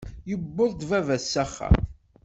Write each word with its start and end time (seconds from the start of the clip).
Yewweḍ-d 0.29 0.81
Baba 0.89 1.17
s 1.21 1.33
axxam. 1.43 1.75